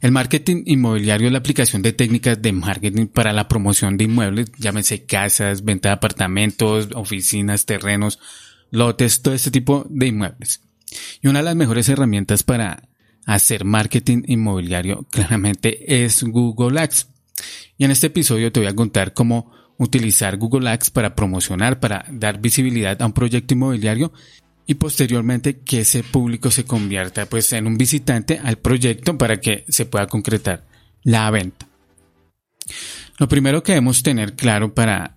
El 0.00 0.12
marketing 0.12 0.62
inmobiliario 0.66 1.26
es 1.26 1.32
la 1.32 1.38
aplicación 1.38 1.82
de 1.82 1.92
técnicas 1.92 2.40
de 2.40 2.52
marketing 2.52 3.06
para 3.06 3.32
la 3.32 3.48
promoción 3.48 3.96
de 3.96 4.04
inmuebles, 4.04 4.52
llámese 4.58 5.04
casas, 5.04 5.64
venta 5.64 5.88
de 5.88 5.94
apartamentos, 5.94 6.88
oficinas, 6.94 7.66
terrenos, 7.66 8.18
lotes, 8.70 9.22
todo 9.22 9.34
este 9.34 9.50
tipo 9.50 9.86
de 9.88 10.06
inmuebles. 10.06 10.60
Y 11.22 11.28
una 11.28 11.40
de 11.40 11.44
las 11.44 11.56
mejores 11.56 11.88
herramientas 11.88 12.42
para 12.42 12.88
hacer 13.26 13.64
marketing 13.64 14.22
inmobiliario 14.26 15.06
claramente 15.10 16.04
es 16.04 16.22
Google 16.22 16.80
Ads. 16.80 17.08
Y 17.76 17.84
en 17.84 17.90
este 17.90 18.08
episodio 18.08 18.50
te 18.50 18.60
voy 18.60 18.68
a 18.68 18.74
contar 18.74 19.14
cómo 19.14 19.52
utilizar 19.78 20.36
Google 20.36 20.68
Ads 20.70 20.90
para 20.90 21.14
promocionar, 21.14 21.78
para 21.78 22.04
dar 22.10 22.40
visibilidad 22.40 23.00
a 23.00 23.06
un 23.06 23.12
proyecto 23.12 23.54
inmobiliario 23.54 24.12
y 24.70 24.74
posteriormente 24.74 25.60
que 25.60 25.80
ese 25.80 26.04
público 26.04 26.50
se 26.50 26.64
convierta 26.64 27.24
pues 27.24 27.54
en 27.54 27.66
un 27.66 27.78
visitante 27.78 28.38
al 28.38 28.58
proyecto 28.58 29.16
para 29.16 29.40
que 29.40 29.64
se 29.66 29.86
pueda 29.86 30.06
concretar 30.06 30.66
la 31.02 31.30
venta. 31.30 31.66
Lo 33.16 33.28
primero 33.28 33.62
que 33.62 33.72
debemos 33.72 34.02
tener 34.02 34.36
claro 34.36 34.74
para, 34.74 35.16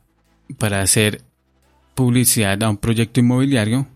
para 0.58 0.82
hacer 0.82 1.24
publicidad 1.96 2.64
a 2.64 2.70
un 2.70 2.78
proyecto 2.78 3.20
inmobiliario 3.20 3.88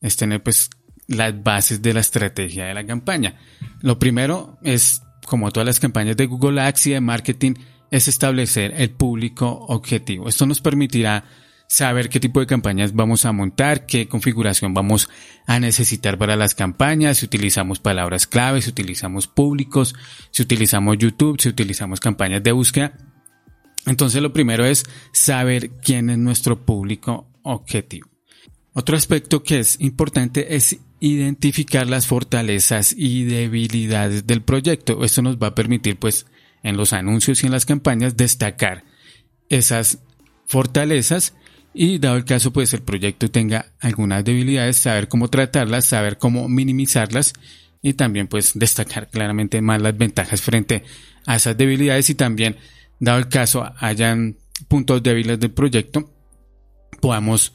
es 0.00 0.16
tener 0.16 0.42
pues 0.42 0.68
las 1.06 1.44
bases 1.44 1.80
de 1.80 1.94
la 1.94 2.00
estrategia 2.00 2.66
de 2.66 2.74
la 2.74 2.84
campaña. 2.84 3.36
Lo 3.80 4.00
primero 4.00 4.58
es, 4.64 5.00
como 5.24 5.52
todas 5.52 5.66
las 5.66 5.78
campañas 5.78 6.16
de 6.16 6.26
Google 6.26 6.60
Ads 6.60 6.88
y 6.88 6.90
de 6.90 7.00
marketing, 7.00 7.54
es 7.92 8.08
establecer 8.08 8.74
el 8.76 8.90
público 8.90 9.48
objetivo. 9.68 10.28
Esto 10.28 10.44
nos 10.44 10.60
permitirá 10.60 11.24
saber 11.68 12.08
qué 12.08 12.18
tipo 12.18 12.40
de 12.40 12.46
campañas 12.46 12.94
vamos 12.94 13.26
a 13.26 13.32
montar, 13.32 13.84
qué 13.84 14.08
configuración 14.08 14.72
vamos 14.72 15.08
a 15.46 15.60
necesitar 15.60 16.16
para 16.16 16.34
las 16.34 16.54
campañas, 16.54 17.18
si 17.18 17.26
utilizamos 17.26 17.78
palabras 17.78 18.26
clave, 18.26 18.62
si 18.62 18.70
utilizamos 18.70 19.28
públicos, 19.28 19.94
si 20.30 20.42
utilizamos 20.42 20.96
YouTube, 20.98 21.40
si 21.40 21.50
utilizamos 21.50 22.00
campañas 22.00 22.42
de 22.42 22.52
búsqueda. 22.52 22.94
Entonces 23.86 24.22
lo 24.22 24.32
primero 24.32 24.64
es 24.64 24.84
saber 25.12 25.70
quién 25.82 26.08
es 26.08 26.18
nuestro 26.18 26.64
público 26.64 27.28
objetivo. 27.42 28.08
Otro 28.72 28.96
aspecto 28.96 29.42
que 29.42 29.58
es 29.58 29.78
importante 29.80 30.56
es 30.56 30.78
identificar 31.00 31.86
las 31.86 32.06
fortalezas 32.06 32.94
y 32.96 33.24
debilidades 33.24 34.26
del 34.26 34.42
proyecto. 34.42 35.04
Esto 35.04 35.20
nos 35.20 35.36
va 35.36 35.48
a 35.48 35.54
permitir 35.54 35.98
pues 35.98 36.26
en 36.62 36.76
los 36.76 36.94
anuncios 36.94 37.42
y 37.42 37.46
en 37.46 37.52
las 37.52 37.66
campañas 37.66 38.16
destacar 38.16 38.84
esas 39.48 39.98
fortalezas 40.46 41.34
y 41.80 42.00
dado 42.00 42.16
el 42.16 42.24
caso 42.24 42.52
pues 42.52 42.74
el 42.74 42.82
proyecto 42.82 43.30
tenga 43.30 43.66
algunas 43.78 44.24
debilidades, 44.24 44.78
saber 44.78 45.06
cómo 45.06 45.28
tratarlas, 45.28 45.84
saber 45.84 46.18
cómo 46.18 46.48
minimizarlas 46.48 47.32
y 47.80 47.94
también 47.94 48.26
pues 48.26 48.58
destacar 48.58 49.08
claramente 49.08 49.62
más 49.62 49.80
las 49.80 49.96
ventajas 49.96 50.42
frente 50.42 50.82
a 51.24 51.36
esas 51.36 51.56
debilidades 51.56 52.10
y 52.10 52.16
también 52.16 52.56
dado 52.98 53.20
el 53.20 53.28
caso 53.28 53.72
hayan 53.78 54.38
puntos 54.66 55.04
débiles 55.04 55.38
del 55.38 55.52
proyecto 55.52 56.12
podamos 57.00 57.52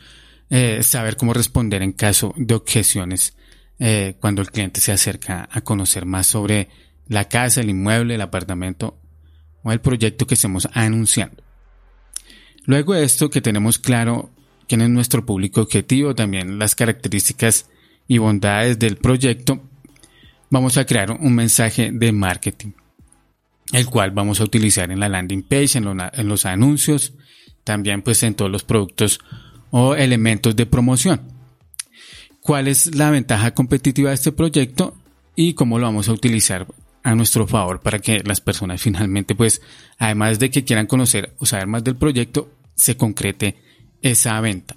eh, 0.50 0.82
saber 0.84 1.18
cómo 1.18 1.34
responder 1.34 1.82
en 1.82 1.92
caso 1.92 2.34
de 2.38 2.56
objeciones 2.56 3.36
eh, 3.78 4.16
cuando 4.22 4.42
el 4.42 4.52
cliente 4.52 4.80
se 4.80 4.94
acerca 4.94 5.50
a 5.52 5.60
conocer 5.60 6.06
más 6.06 6.28
sobre 6.28 6.70
la 7.10 7.28
casa, 7.28 7.60
el 7.60 7.72
inmueble, 7.72 8.16
el 8.16 8.22
apartamento 8.22 9.02
o 9.64 9.74
el 9.74 9.82
proyecto 9.82 10.26
que 10.26 10.36
estemos 10.36 10.70
anunciando. 10.72 11.43
Luego 12.66 12.94
de 12.94 13.04
esto 13.04 13.30
que 13.30 13.42
tenemos 13.42 13.78
claro 13.80 14.32
quién 14.68 14.82
es 14.82 14.90
nuestro 14.90 15.26
público 15.26 15.62
objetivo, 15.62 16.16
también 16.16 16.58
las 16.60 16.76
características 16.76 17.70
y 18.08 18.18
bondades 18.18 18.80
del 18.80 18.98
proyecto, 18.98 19.62
vamos 20.50 20.78
a 20.78 20.86
crear 20.86 21.12
un 21.12 21.36
mensaje 21.36 21.92
de 21.92 22.12
marketing, 22.12 22.72
el 23.72 23.86
cual 23.88 24.12
vamos 24.12 24.40
a 24.40 24.44
utilizar 24.44 24.92
en 24.92 25.00
la 25.00 25.10
landing 25.10 25.44
page, 25.44 25.78
en, 25.78 26.28
los 26.28 26.46
anuncios, 26.46 27.14
también 27.64 28.02
pues 28.02 28.24
en 28.24 28.36
todos 28.36 28.52
los 28.52 28.64
productos 28.64 29.20
o 29.72 29.96
elementos 29.96 30.56
de 30.56 30.66
promoción. 30.66 31.22
¿Cuál 32.40 32.68
es 32.68 32.96
la 32.96 33.10
ventaja 33.10 33.54
competitiva 33.54 34.10
de 34.10 34.16
este 34.16 34.32
proyecto 34.32 34.96
y 35.36 35.54
cómo 35.54 35.80
lo 35.80 35.86
vamos 35.86 36.10
a 36.10 36.14
utilizar 36.14 36.68
a 37.04 37.16
nuestro 37.16 37.48
favor 37.48 37.82
para 37.82 38.00
que 38.00 38.22
las 38.24 38.42
personas 38.42 38.82
finalmente, 38.82 39.36
pues, 39.36 39.62
además 39.98 40.40
de 40.40 40.50
que 40.50 40.64
quieran 40.64 40.88
conocer 40.88 41.36
o 41.38 41.46
saber 41.46 41.68
más 41.68 41.84
del 41.84 41.96
proyecto, 41.96 42.52
se 42.76 42.98
concrete 42.98 43.58
esa 44.02 44.40
venta. 44.42 44.76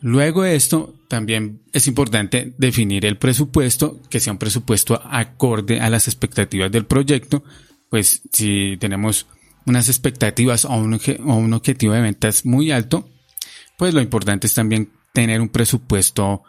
Luego 0.00 0.42
de 0.42 0.54
esto, 0.56 0.94
también 1.08 1.62
es 1.72 1.86
importante 1.86 2.54
definir 2.58 3.06
el 3.06 3.16
presupuesto, 3.16 4.00
que 4.10 4.20
sea 4.20 4.32
un 4.32 4.38
presupuesto 4.38 5.00
acorde 5.02 5.80
a 5.80 5.90
las 5.90 6.06
expectativas 6.06 6.70
del 6.70 6.84
proyecto, 6.84 7.42
pues 7.88 8.22
si 8.30 8.76
tenemos 8.78 9.26
unas 9.64 9.88
expectativas 9.88 10.64
o 10.64 10.74
un, 10.74 10.94
o 10.94 11.34
un 11.34 11.52
objetivo 11.54 11.94
de 11.94 12.02
ventas 12.02 12.44
muy 12.44 12.70
alto, 12.70 13.08
pues 13.78 13.94
lo 13.94 14.00
importante 14.00 14.46
es 14.46 14.54
también 14.54 14.92
tener 15.12 15.40
un 15.40 15.48
presupuesto 15.48 16.42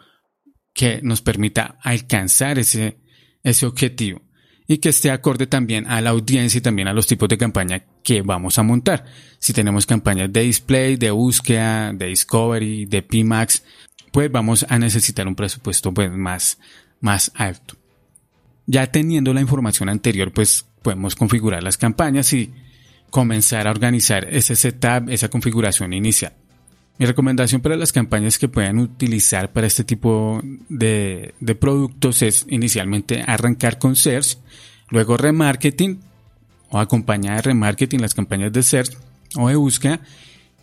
que 0.74 1.00
nos 1.02 1.22
permita 1.22 1.78
alcanzar 1.82 2.58
ese, 2.58 2.98
ese 3.48 3.66
objetivo 3.66 4.22
y 4.70 4.78
que 4.78 4.90
esté 4.90 5.10
acorde 5.10 5.46
también 5.46 5.86
a 5.86 6.00
la 6.02 6.10
audiencia 6.10 6.58
y 6.58 6.60
también 6.60 6.88
a 6.88 6.92
los 6.92 7.06
tipos 7.06 7.28
de 7.28 7.38
campaña 7.38 7.84
que 8.02 8.20
vamos 8.20 8.58
a 8.58 8.62
montar. 8.62 9.06
Si 9.38 9.54
tenemos 9.54 9.86
campañas 9.86 10.30
de 10.30 10.42
display, 10.42 10.96
de 10.96 11.10
búsqueda, 11.10 11.92
de 11.94 12.06
discovery, 12.06 12.84
de 12.84 13.02
PMAX, 13.02 13.64
pues 14.12 14.30
vamos 14.30 14.66
a 14.68 14.78
necesitar 14.78 15.26
un 15.26 15.34
presupuesto 15.34 15.92
pues 15.92 16.12
más, 16.12 16.58
más 17.00 17.32
alto. 17.34 17.76
Ya 18.66 18.86
teniendo 18.88 19.32
la 19.32 19.40
información 19.40 19.88
anterior, 19.88 20.32
pues 20.32 20.66
podemos 20.82 21.14
configurar 21.14 21.62
las 21.62 21.78
campañas 21.78 22.30
y 22.34 22.52
comenzar 23.08 23.66
a 23.66 23.70
organizar 23.70 24.26
ese 24.30 24.54
setup, 24.54 25.08
esa 25.08 25.28
configuración 25.30 25.94
inicial. 25.94 26.34
Mi 26.98 27.06
recomendación 27.06 27.60
para 27.60 27.76
las 27.76 27.92
campañas 27.92 28.38
que 28.38 28.48
puedan 28.48 28.80
utilizar 28.80 29.52
para 29.52 29.68
este 29.68 29.84
tipo 29.84 30.42
de, 30.68 31.32
productos 31.60 32.22
es 32.22 32.44
inicialmente 32.48 33.22
arrancar 33.24 33.78
con 33.78 33.94
search, 33.94 34.38
luego 34.90 35.16
remarketing 35.16 36.00
o 36.70 36.80
acompañar 36.80 37.36
de 37.36 37.42
remarketing 37.42 38.00
las 38.00 38.14
campañas 38.14 38.52
de 38.52 38.64
search 38.64 38.98
o 39.36 39.48
de 39.48 39.54
búsqueda 39.54 40.00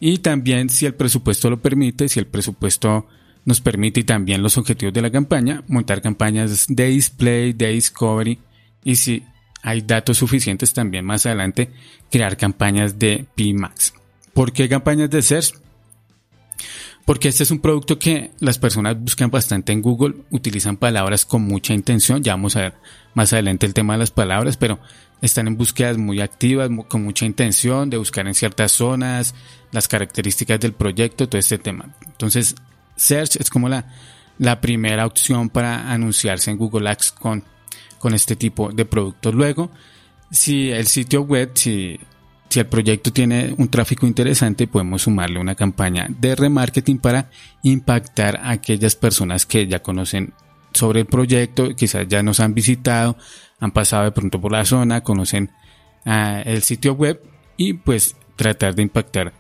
y 0.01 0.17
también 0.17 0.69
si 0.69 0.85
el 0.85 0.93
presupuesto 0.93 1.49
lo 1.49 1.61
permite, 1.61 2.09
si 2.09 2.19
el 2.19 2.27
presupuesto 2.27 3.07
nos 3.45 3.61
permite 3.61 4.01
y 4.01 4.03
también 4.03 4.43
los 4.43 4.57
objetivos 4.57 4.93
de 4.93 5.03
la 5.03 5.11
campaña, 5.11 5.63
montar 5.67 6.01
campañas 6.01 6.65
de 6.67 6.87
display, 6.87 7.53
de 7.53 7.69
discovery 7.69 8.39
y 8.83 8.97
si 8.97 9.23
hay 9.61 9.81
datos 9.81 10.17
suficientes 10.17 10.73
también 10.73 11.05
más 11.05 11.25
adelante 11.25 11.71
crear 12.11 12.35
campañas 12.35 12.99
de 12.99 13.25
PMAX. 13.35 13.93
¿Por 14.33 14.51
qué 14.51 14.67
campañas 14.67 15.09
de 15.09 15.21
search? 15.21 15.64
Porque 17.05 17.27
este 17.27 17.43
es 17.43 17.51
un 17.51 17.59
producto 17.59 17.99
que 17.99 18.31
las 18.39 18.57
personas 18.57 18.99
buscan 18.99 19.29
bastante 19.29 19.71
en 19.71 19.81
Google, 19.81 20.15
utilizan 20.31 20.77
palabras 20.77 21.25
con 21.25 21.43
mucha 21.43 21.73
intención, 21.73 22.23
ya 22.23 22.33
vamos 22.33 22.55
a 22.55 22.61
ver 22.61 22.73
más 23.13 23.31
adelante 23.31 23.65
el 23.65 23.73
tema 23.73 23.93
de 23.93 23.99
las 23.99 24.11
palabras, 24.11 24.57
pero 24.57 24.79
están 25.21 25.47
en 25.47 25.57
búsquedas 25.57 25.97
muy 25.97 26.21
activas, 26.21 26.69
con 26.87 27.03
mucha 27.03 27.25
intención 27.25 27.89
de 27.89 27.97
buscar 27.97 28.27
en 28.27 28.33
ciertas 28.33 28.71
zonas, 28.71 29.35
las 29.71 29.87
características 29.87 30.59
del 30.59 30.73
proyecto, 30.73 31.29
todo 31.29 31.39
este 31.39 31.57
tema. 31.57 31.95
Entonces, 32.05 32.55
Search 32.95 33.35
es 33.37 33.49
como 33.49 33.69
la, 33.69 33.85
la 34.37 34.59
primera 34.61 35.05
opción 35.05 35.49
para 35.49 35.91
anunciarse 35.91 36.51
en 36.51 36.57
Google 36.57 36.89
Ads 36.89 37.11
con, 37.11 37.43
con 37.99 38.13
este 38.13 38.35
tipo 38.35 38.71
de 38.71 38.85
productos. 38.85 39.33
Luego, 39.33 39.71
si 40.31 40.71
el 40.71 40.87
sitio 40.87 41.21
web, 41.21 41.51
si 41.53 41.99
si 42.55 42.61
el 42.61 42.67
proyecto 42.67 43.11
tiene 43.11 43.53
un 43.57 43.67
tráfico 43.67 44.07
interesante, 44.07 44.65
podemos 44.65 45.01
sumarle 45.01 45.41
una 45.41 45.55
campaña 45.55 46.07
de 46.07 46.37
remarketing 46.37 46.99
para 46.99 47.29
impactar 47.63 48.37
a 48.37 48.51
aquellas 48.51 48.95
personas 48.95 49.45
que 49.45 49.67
ya 49.67 49.83
conocen 49.83 50.33
sobre 50.73 51.01
el 51.01 51.05
proyecto, 51.05 51.75
quizás 51.75 52.07
ya 52.07 52.23
nos 52.23 52.39
han 52.39 52.53
visitado, 52.53 53.17
han 53.59 53.71
pasado 53.71 54.05
de 54.05 54.13
pronto 54.13 54.39
por 54.39 54.53
la 54.53 54.63
zona, 54.63 55.01
conocen 55.01 55.51
ah, 56.05 56.41
el 56.45 56.63
sitio 56.63 56.93
web 56.93 57.21
y 57.57 57.73
pues 57.73 58.15
tratar 58.37 58.73
de 58.73 58.83
impactar 58.83 59.33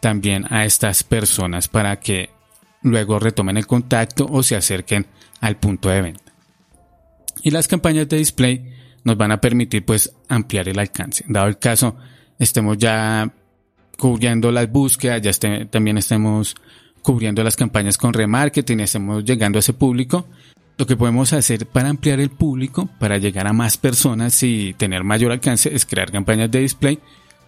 también 0.00 0.46
a 0.48 0.64
estas 0.64 1.04
personas 1.04 1.68
para 1.68 2.00
que 2.00 2.30
luego 2.80 3.18
retomen 3.18 3.58
el 3.58 3.66
contacto 3.66 4.26
o 4.30 4.42
se 4.42 4.56
acerquen 4.56 5.04
al 5.42 5.58
punto 5.58 5.90
de 5.90 6.00
venta. 6.00 6.32
Y 7.42 7.50
las 7.50 7.68
campañas 7.68 8.08
de 8.08 8.16
display 8.16 8.72
nos 9.04 9.18
van 9.18 9.30
a 9.30 9.42
permitir 9.42 9.84
pues 9.84 10.10
ampliar 10.30 10.70
el 10.70 10.78
alcance. 10.78 11.22
Dado 11.28 11.48
el 11.48 11.58
caso, 11.58 11.98
estemos 12.42 12.78
ya 12.78 13.32
cubriendo 13.96 14.50
las 14.50 14.70
búsquedas, 14.70 15.22
ya 15.22 15.30
este, 15.30 15.66
también 15.66 15.98
estemos 15.98 16.56
cubriendo 17.02 17.42
las 17.42 17.56
campañas 17.56 17.98
con 17.98 18.12
remarketing, 18.12 18.80
estemos 18.80 19.24
llegando 19.24 19.58
a 19.58 19.60
ese 19.60 19.72
público. 19.72 20.26
Lo 20.78 20.86
que 20.86 20.96
podemos 20.96 21.32
hacer 21.32 21.66
para 21.66 21.88
ampliar 21.88 22.18
el 22.20 22.30
público, 22.30 22.88
para 22.98 23.18
llegar 23.18 23.46
a 23.46 23.52
más 23.52 23.76
personas 23.76 24.42
y 24.42 24.74
tener 24.74 25.04
mayor 25.04 25.32
alcance, 25.32 25.72
es 25.74 25.86
crear 25.86 26.10
campañas 26.10 26.50
de 26.50 26.60
display 26.60 26.98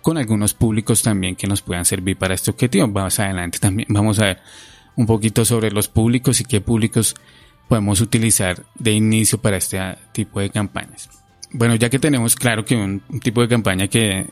con 0.03 0.19
algunos 0.19 0.53
públicos 0.53 1.03
también 1.03 1.35
que 1.35 1.47
nos 1.47 1.63
puedan 1.63 1.85
servir 1.85 2.17
para 2.17 2.35
este 2.35 2.51
objetivo. 2.51 2.87
Vamos 2.89 3.19
adelante 3.19 3.59
también, 3.59 3.89
vamos 3.91 4.19
a 4.19 4.27
ver 4.27 4.39
un 4.97 5.07
poquito 5.07 5.45
sobre 5.45 5.71
los 5.71 5.89
públicos 5.89 6.41
y 6.41 6.45
qué 6.45 6.61
públicos 6.61 7.15
podemos 7.69 8.01
utilizar 8.01 8.63
de 8.79 8.93
inicio 8.93 9.39
para 9.39 9.57
este 9.57 9.81
tipo 10.13 10.41
de 10.41 10.51
campañas. 10.51 11.09
Bueno, 11.51 11.77
ya 11.77 11.89
que 11.89 11.99
tenemos 11.99 12.35
claro 12.35 12.65
que 12.65 12.77
un, 12.77 13.01
tipo 13.21 13.41
de 13.41 13.49
campaña 13.49 13.89
que 13.89 14.27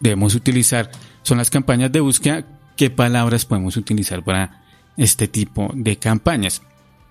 debemos 0.00 0.34
utilizar 0.34 0.90
son 1.22 1.38
las 1.38 1.50
campañas 1.50 1.92
de 1.92 2.00
búsqueda, 2.00 2.44
¿qué 2.76 2.90
palabras 2.90 3.44
podemos 3.44 3.76
utilizar 3.76 4.22
para 4.22 4.64
este 4.96 5.28
tipo 5.28 5.70
de 5.74 5.96
campañas? 5.96 6.62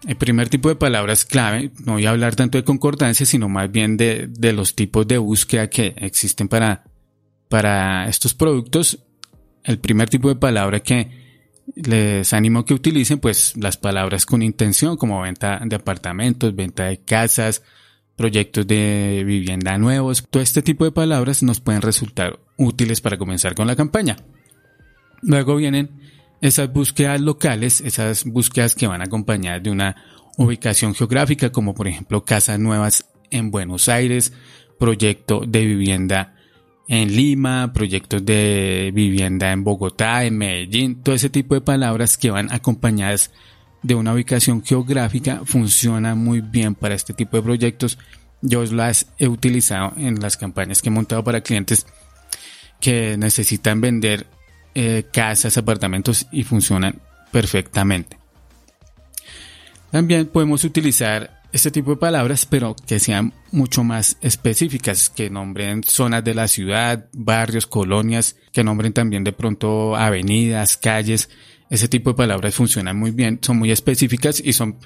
El 0.08 0.16
primer 0.16 0.50
tipo 0.50 0.70
de 0.70 0.76
palabras 0.76 1.26
clave, 1.26 1.72
no 1.84 1.94
voy 1.94 2.06
a 2.06 2.12
hablar 2.12 2.36
tanto 2.36 2.58
de 2.58 2.64
concordancia, 2.64 3.26
sino 3.26 3.50
más 3.50 3.72
bien 3.72 3.98
de, 3.98 4.28
de 4.28 4.54
los 4.54 4.76
tipos 4.76 5.08
de 5.08 5.18
búsqueda 5.18 5.70
que 5.70 5.94
existen 5.98 6.48
para, 6.48 6.84
para 7.50 8.08
estos 8.08 8.34
productos. 8.34 9.00
El 9.64 9.80
primer 9.80 10.10
tipo 10.10 10.30
de 10.30 10.36
palabra 10.36 10.80
que 10.80 11.28
les 11.76 12.32
animo 12.34 12.64
que 12.64 12.74
utilicen 12.74 13.20
pues 13.20 13.56
las 13.58 13.78
palabras 13.78 14.26
con 14.26 14.42
intención 14.42 14.98
como 14.98 15.22
venta 15.22 15.60
de 15.64 15.76
apartamentos, 15.76 16.56
venta 16.56 16.86
de 16.86 17.00
casas, 17.00 17.64
proyectos 18.18 18.68
de 18.68 19.24
vivienda 19.26 19.78
nuevos. 19.78 20.26
Todo 20.30 20.44
este 20.44 20.62
tipo 20.62 20.84
de 20.84 20.92
palabras 20.92 21.44
nos 21.44 21.62
pueden 21.62 21.82
resultar 21.82 22.40
útiles 22.58 23.00
para 23.00 23.18
comenzar 23.18 23.56
con 23.56 23.68
la 23.68 23.78
campaña. 23.78 24.18
Luego 25.22 25.56
vienen 25.56 25.92
esas 26.42 26.72
búsquedas 26.74 27.22
locales, 27.22 27.80
esas 27.80 28.26
búsquedas 28.26 28.76
que 28.76 28.88
van 28.88 29.02
acompañadas 29.02 29.64
de 29.64 29.72
una 29.72 29.96
ubicación 30.38 30.94
geográfica 30.94 31.52
como 31.52 31.74
por 31.74 31.88
ejemplo 31.88 32.26
casas 32.26 32.60
nuevas 32.60 33.10
en 33.32 33.52
Buenos 33.52 33.88
Aires, 33.88 34.34
proyecto 34.80 35.42
de 35.48 35.66
vivienda 35.66 36.36
en 36.88 37.16
Lima, 37.16 37.74
proyectos 37.74 38.26
de 38.26 38.92
vivienda 38.94 39.52
en 39.52 39.64
Bogotá, 39.64 40.26
en 40.26 40.38
Medellín, 40.38 41.02
todo 41.04 41.16
ese 41.16 41.30
tipo 41.30 41.54
de 41.54 41.62
palabras 41.62 42.18
que 42.18 42.32
van 42.32 42.52
acompañadas 42.52 43.32
de 43.88 43.96
una 43.96 44.14
ubicación 44.14 44.64
geográfica 44.64 45.42
funcionan 45.46 46.18
muy 46.18 46.42
bien 46.42 46.76
para 46.76 46.94
este 46.94 47.14
tipo 47.14 47.38
de 47.38 47.44
proyectos. 47.44 47.98
Yo 48.42 48.64
las 48.66 49.08
he 49.18 49.30
utilizado 49.30 49.94
en 49.96 50.20
las 50.20 50.36
campañas 50.36 50.82
que 50.82 50.90
he 50.90 50.92
montado 50.92 51.24
para 51.24 51.42
clientes 51.42 51.88
que 52.82 53.18
necesitan 53.18 53.80
vender 53.80 54.28
eh, 54.76 55.06
casas, 55.12 55.58
apartamentos 55.58 56.28
y 56.34 56.44
funcionan 56.44 57.02
perfectamente. 57.32 58.18
También 59.90 60.28
podemos 60.28 60.66
utilizar 60.66 61.42
este 61.54 61.72
tipo 61.72 61.92
de 61.92 61.98
palabras, 61.98 62.46
pero 62.46 62.76
que 62.76 63.00
sean 63.00 63.34
mucho 63.52 63.86
más 63.86 64.18
específicas, 64.22 65.10
que 65.10 65.30
nombren 65.30 65.82
zonas 65.84 66.26
de 66.26 66.36
la 66.36 66.50
ciudad, 66.50 67.08
barrios, 67.14 67.68
colonias, 67.68 68.36
que 68.52 68.66
nombren 68.66 68.92
también 68.92 69.24
de 69.24 69.32
pronto 69.32 69.96
avenidas, 69.96 70.76
calles. 70.76 71.30
Ese 71.70 71.88
tipo 71.88 72.12
de 72.12 72.16
palabras 72.16 72.56
funcionan 72.56 72.98
muy 72.98 73.12
bien, 73.12 73.40
son 73.42 73.58
muy 73.58 73.72
específicas 73.72 74.42
y 74.44 74.54
son 74.54 74.78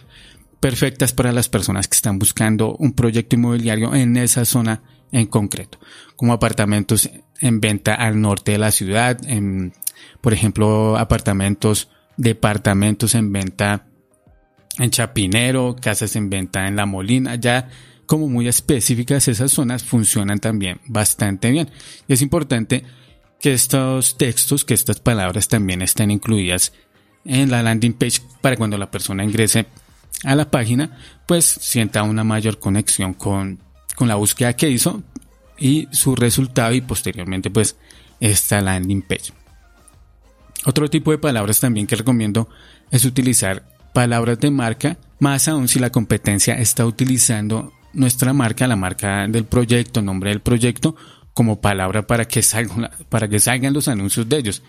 perfectas 0.60 1.14
para 1.14 1.32
las 1.32 1.50
personas 1.50 1.88
que 1.88 1.96
están 1.96 2.20
buscando 2.20 2.76
un 2.78 2.94
proyecto 2.94 3.36
inmobiliario 3.36 3.94
en 3.96 4.18
esa 4.18 4.46
zona 4.46 4.82
en 5.12 5.26
concreto, 5.28 5.80
como 6.16 6.34
apartamentos 6.34 7.10
en 7.40 7.60
venta 7.60 7.96
al 7.96 8.22
norte 8.22 8.54
de 8.54 8.58
la 8.60 8.72
ciudad, 8.72 9.20
en, 9.28 9.74
por 10.22 10.34
ejemplo, 10.34 10.98
apartamentos, 10.98 11.90
departamentos 12.18 13.16
en 13.16 13.32
venta 13.32 13.88
en 14.78 14.90
Chapinero, 14.90 15.76
casas 15.80 16.16
en 16.16 16.30
venta 16.30 16.68
en 16.68 16.76
La 16.76 16.86
Molina, 16.86 17.36
ya 17.36 17.68
como 18.06 18.28
muy 18.28 18.48
específicas 18.48 19.28
esas 19.28 19.52
zonas 19.52 19.84
funcionan 19.84 20.40
también 20.40 20.80
bastante 20.86 21.50
bien. 21.50 21.70
Y 22.08 22.14
es 22.14 22.22
importante 22.22 22.84
que 23.42 23.54
estos 23.54 24.18
textos, 24.18 24.64
que 24.64 24.74
estas 24.74 25.00
palabras 25.00 25.48
también 25.48 25.82
estén 25.82 26.12
incluidas 26.12 26.74
en 27.26 27.52
la 27.52 27.64
landing 27.64 27.94
page 27.94 28.22
para 28.42 28.56
cuando 28.56 28.78
la 28.78 28.92
persona 28.92 29.24
ingrese 29.24 29.66
a 30.24 30.36
la 30.36 30.50
página, 30.50 30.98
pues 31.26 31.46
sienta 31.46 32.04
una 32.04 32.24
mayor 32.24 32.60
conexión 32.60 33.14
con, 33.14 33.60
con 33.96 34.08
la 34.08 34.16
búsqueda 34.16 34.56
que 34.56 34.70
hizo 34.70 35.02
y 35.58 35.88
su 35.92 36.16
resultado 36.16 36.74
y 36.74 36.82
posteriormente 36.82 37.50
pues 37.50 37.76
esta 38.20 38.62
landing 38.62 39.02
page. 39.02 39.34
Otro 40.66 40.90
tipo 40.90 41.12
de 41.12 41.18
palabras 41.18 41.60
también 41.60 41.88
que 41.88 41.96
recomiendo 41.96 42.48
es 42.92 43.06
utilizar 43.06 43.66
palabras 43.94 44.40
de 44.40 44.52
marca, 44.52 44.98
más 45.20 45.48
aún 45.48 45.68
si 45.68 45.80
la 45.80 45.90
competencia 45.90 46.56
está 46.56 46.86
utilizando 46.86 47.74
nuestra 47.94 48.34
marca, 48.34 48.68
la 48.68 48.76
marca 48.76 49.28
del 49.28 49.46
proyecto, 49.46 50.02
nombre 50.02 50.30
del 50.30 50.42
proyecto, 50.42 50.96
como 51.34 51.62
palabra 51.62 52.08
para 52.08 52.26
que 52.28 52.42
salgan, 52.42 52.90
para 53.10 53.28
que 53.28 53.40
salgan 53.40 53.74
los 53.74 53.88
anuncios 53.88 54.28
de 54.28 54.38
ellos. 54.38 54.64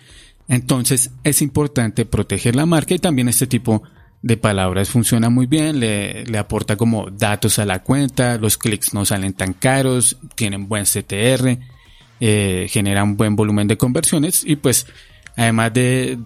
Entonces 0.47 1.11
es 1.23 1.41
importante 1.41 2.05
proteger 2.05 2.55
la 2.55 2.65
marca 2.65 2.93
y 2.93 2.99
también 2.99 3.29
este 3.29 3.47
tipo 3.47 3.83
de 4.21 4.37
palabras 4.37 4.89
funciona 4.89 5.29
muy 5.29 5.47
bien, 5.47 5.79
le, 5.79 6.25
le 6.25 6.37
aporta 6.37 6.77
como 6.77 7.09
datos 7.11 7.59
a 7.59 7.65
la 7.65 7.83
cuenta, 7.83 8.37
los 8.37 8.57
clics 8.57 8.93
no 8.93 9.03
salen 9.03 9.33
tan 9.33 9.53
caros, 9.53 10.17
tienen 10.35 10.69
buen 10.69 10.85
CTR, 10.85 11.59
eh, 12.21 12.67
generan 12.69 13.17
buen 13.17 13.35
volumen 13.35 13.67
de 13.67 13.77
conversiones 13.77 14.43
y 14.45 14.55
pues 14.55 14.87
además 15.35 15.73
de 15.73 16.19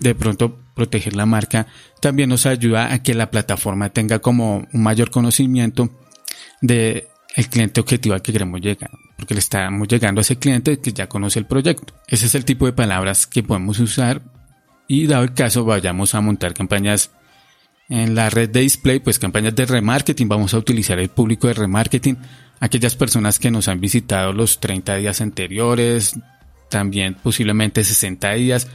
de 0.00 0.14
pronto 0.14 0.58
proteger 0.74 1.14
la 1.14 1.26
marca, 1.26 1.66
también 2.00 2.30
nos 2.30 2.46
ayuda 2.46 2.92
a 2.92 3.02
que 3.02 3.14
la 3.14 3.30
plataforma 3.30 3.90
tenga 3.90 4.18
como 4.18 4.66
un 4.72 4.82
mayor 4.82 5.10
conocimiento 5.10 5.90
de 6.62 7.09
el 7.36 7.48
cliente 7.48 7.80
objetivo 7.80 8.14
al 8.14 8.22
que 8.22 8.32
queremos 8.32 8.60
llegar, 8.60 8.90
porque 9.16 9.34
le 9.34 9.40
estamos 9.40 9.86
llegando 9.88 10.20
a 10.20 10.22
ese 10.22 10.36
cliente 10.36 10.80
que 10.80 10.92
ya 10.92 11.08
conoce 11.08 11.38
el 11.38 11.46
proyecto. 11.46 11.94
Ese 12.06 12.26
es 12.26 12.34
el 12.34 12.44
tipo 12.44 12.66
de 12.66 12.72
palabras 12.72 13.26
que 13.26 13.42
podemos 13.42 13.78
usar 13.78 14.22
y 14.88 15.06
dado 15.06 15.22
el 15.22 15.34
caso 15.34 15.64
vayamos 15.64 16.14
a 16.14 16.20
montar 16.20 16.54
campañas 16.54 17.10
en 17.88 18.14
la 18.14 18.30
red 18.30 18.50
de 18.50 18.60
display, 18.60 19.00
pues 19.00 19.18
campañas 19.18 19.54
de 19.54 19.66
remarketing, 19.66 20.28
vamos 20.28 20.54
a 20.54 20.58
utilizar 20.58 20.98
el 20.98 21.08
público 21.08 21.48
de 21.48 21.54
remarketing, 21.54 22.16
aquellas 22.60 22.94
personas 22.94 23.38
que 23.38 23.50
nos 23.50 23.68
han 23.68 23.80
visitado 23.80 24.32
los 24.32 24.60
30 24.60 24.96
días 24.96 25.20
anteriores, 25.20 26.16
también 26.68 27.14
posiblemente 27.14 27.82
60 27.82 28.32
días, 28.34 28.68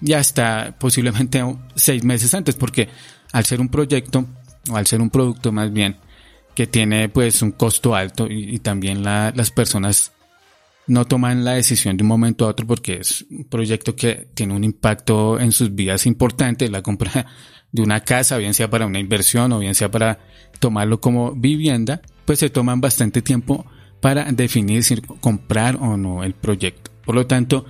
ya 0.00 0.20
está 0.20 0.76
posiblemente 0.78 1.42
seis 1.74 2.04
meses 2.04 2.32
antes, 2.32 2.54
porque 2.54 2.88
al 3.32 3.44
ser 3.44 3.60
un 3.60 3.68
proyecto, 3.68 4.26
o 4.70 4.76
al 4.76 4.86
ser 4.86 5.00
un 5.00 5.10
producto 5.10 5.52
más 5.52 5.72
bien, 5.72 5.96
que 6.60 6.66
tiene 6.66 7.08
pues 7.08 7.40
un 7.40 7.52
costo 7.52 7.94
alto 7.94 8.26
y, 8.28 8.58
también 8.58 9.02
las 9.02 9.50
personas 9.50 10.12
no 10.86 11.06
toman 11.06 11.42
la 11.42 11.52
decisión 11.52 11.96
de 11.96 12.02
un 12.02 12.08
momento 12.08 12.44
a 12.44 12.48
otro 12.48 12.66
porque 12.66 12.96
es 12.96 13.24
un 13.30 13.44
proyecto 13.44 13.96
que 13.96 14.28
tiene 14.34 14.52
un 14.52 14.62
impacto 14.62 15.40
en 15.40 15.52
sus 15.52 15.74
vidas 15.74 16.04
importante, 16.04 16.68
la 16.68 16.82
compra 16.82 17.24
de 17.72 17.80
una 17.80 18.00
casa, 18.00 18.36
bien 18.36 18.52
sea 18.52 18.68
para 18.68 18.84
una 18.84 18.98
inversión 18.98 19.50
o 19.52 19.58
bien 19.58 19.74
sea 19.74 19.90
para 19.90 20.18
tomarlo 20.58 21.00
como 21.00 21.32
vivienda, 21.32 22.02
pues 22.26 22.40
se 22.40 22.50
toman 22.50 22.78
bastante 22.78 23.22
tiempo 23.22 23.64
para 24.02 24.30
definir 24.30 24.84
si 24.84 25.00
comprar 25.00 25.76
o 25.76 25.96
no 25.96 26.24
el 26.24 26.34
proyecto. 26.34 26.90
Por 27.06 27.14
lo 27.14 27.26
tanto, 27.26 27.64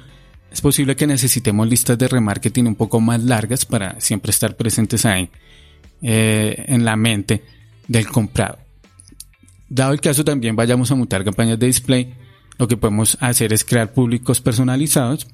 es 0.50 0.60
posible 0.60 0.96
que 0.96 1.06
necesitemos 1.06 1.68
listas 1.68 1.96
de 1.96 2.08
remarketing 2.08 2.66
un 2.66 2.74
poco 2.74 3.00
más 3.00 3.22
largas 3.22 3.64
para 3.64 4.00
siempre 4.00 4.30
estar 4.30 4.56
presentes 4.56 5.06
ahí 5.06 5.30
eh, 6.02 6.64
en 6.66 6.84
la 6.84 6.96
mente 6.96 7.44
del 7.86 8.08
comprado. 8.08 8.58
Dado 9.70 9.92
el 9.92 10.00
caso 10.00 10.24
también 10.24 10.56
vayamos 10.56 10.90
a 10.90 10.96
montar 10.96 11.24
campañas 11.24 11.58
de 11.58 11.66
display, 11.66 12.12
lo 12.58 12.66
que 12.66 12.76
podemos 12.76 13.16
hacer 13.20 13.52
es 13.52 13.64
crear 13.64 13.92
públicos 13.92 14.40
personalizados. 14.40 15.28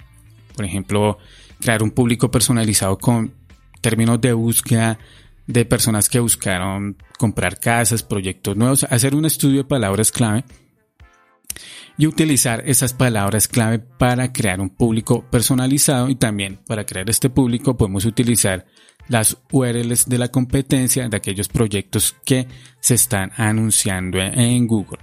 Por 0.55 0.67
ejemplo, 0.67 1.19
crear 1.59 1.83
un 1.83 1.91
público 1.91 2.31
personalizado 2.31 2.99
con 2.99 3.33
términos 3.81 4.21
de 4.21 4.35
búsqueda 4.35 4.99
de 5.47 5.65
personas 5.65 6.11
que 6.11 6.21
buscaron 6.21 6.97
comprar 7.19 7.59
casas, 7.59 8.03
proyectos 8.03 8.57
nuevos, 8.57 8.85
hacer 8.85 9.15
un 9.15 9.25
estudio 9.25 9.59
de 9.59 9.65
palabras 9.65 10.13
clave 10.13 10.45
y 11.97 12.07
utilizar 12.07 12.63
esas 12.67 12.93
palabras 12.93 13.49
clave 13.49 13.79
para 13.79 14.33
crear 14.33 14.61
un 14.61 14.69
público 14.69 15.25
personalizado. 15.31 16.11
Y 16.11 16.17
también 16.17 16.61
para 16.67 16.85
crear 16.85 17.09
este 17.09 17.31
público 17.31 17.77
podemos 17.77 18.05
utilizar 18.05 18.67
las 19.09 19.39
URLs 19.51 20.09
de 20.09 20.19
la 20.19 20.29
competencia 20.29 21.09
de 21.09 21.17
aquellos 21.17 21.49
proyectos 21.49 22.17
que 22.25 22.49
se 22.81 22.95
están 22.95 23.33
anunciando 23.37 24.19
en 24.19 24.67
Google. 24.67 24.99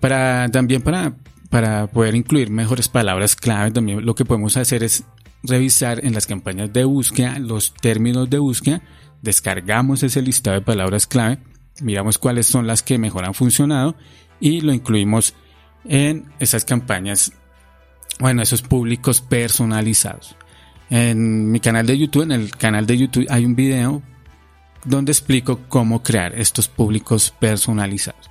Para 0.00 0.48
también 0.50 0.82
para, 0.82 1.14
para 1.48 1.86
poder 1.86 2.14
incluir 2.14 2.50
mejores 2.50 2.88
palabras 2.88 3.36
clave, 3.36 3.70
también 3.70 4.04
lo 4.04 4.14
que 4.14 4.24
podemos 4.24 4.56
hacer 4.56 4.82
es 4.82 5.04
revisar 5.42 6.04
en 6.04 6.14
las 6.14 6.26
campañas 6.26 6.72
de 6.72 6.84
búsqueda 6.84 7.38
los 7.38 7.74
términos 7.74 8.28
de 8.30 8.38
búsqueda, 8.38 8.82
descargamos 9.22 10.02
ese 10.02 10.22
listado 10.22 10.56
de 10.56 10.62
palabras 10.62 11.06
clave 11.06 11.38
miramos 11.80 12.18
cuáles 12.18 12.46
son 12.46 12.66
las 12.66 12.82
que 12.82 12.98
mejor 12.98 13.24
han 13.24 13.34
funcionado 13.34 13.96
y 14.40 14.60
lo 14.60 14.72
incluimos 14.72 15.34
en 15.84 16.32
esas 16.38 16.64
campañas, 16.64 17.32
bueno, 18.18 18.42
esos 18.42 18.62
públicos 18.62 19.20
personalizados. 19.20 20.36
En 20.94 21.50
mi 21.50 21.58
canal 21.58 21.86
de 21.86 21.96
YouTube, 21.96 22.24
en 22.24 22.32
el 22.32 22.50
canal 22.50 22.84
de 22.84 22.98
YouTube 22.98 23.26
hay 23.30 23.46
un 23.46 23.56
video 23.56 24.02
donde 24.84 25.10
explico 25.10 25.60
cómo 25.66 26.02
crear 26.02 26.38
estos 26.38 26.68
públicos 26.68 27.32
personalizados. 27.40 28.28